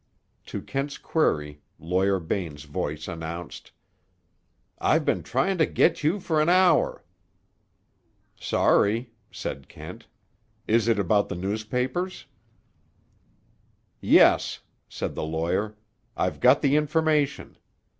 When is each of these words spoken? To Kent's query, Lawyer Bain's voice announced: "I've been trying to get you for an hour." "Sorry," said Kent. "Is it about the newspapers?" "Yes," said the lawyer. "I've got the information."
To 0.47 0.63
Kent's 0.63 0.97
query, 0.97 1.61
Lawyer 1.77 2.19
Bain's 2.19 2.63
voice 2.63 3.07
announced: 3.07 3.71
"I've 4.79 5.05
been 5.05 5.21
trying 5.21 5.59
to 5.59 5.67
get 5.67 6.03
you 6.03 6.19
for 6.19 6.41
an 6.41 6.49
hour." 6.49 7.03
"Sorry," 8.35 9.11
said 9.29 9.69
Kent. 9.69 10.07
"Is 10.65 10.87
it 10.87 10.97
about 10.97 11.29
the 11.29 11.35
newspapers?" 11.35 12.25
"Yes," 13.99 14.61
said 14.89 15.13
the 15.13 15.21
lawyer. 15.21 15.75
"I've 16.17 16.39
got 16.39 16.63
the 16.63 16.75
information." 16.75 17.59